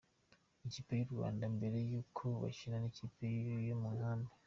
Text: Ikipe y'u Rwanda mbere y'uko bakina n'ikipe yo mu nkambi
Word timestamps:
Ikipe 0.67 0.91
y'u 0.97 1.11
Rwanda 1.13 1.43
mbere 1.55 1.77
y'uko 1.89 2.25
bakina 2.41 2.77
n'ikipe 2.79 3.27
yo 3.67 3.75
mu 3.81 3.89
nkambi 3.97 4.29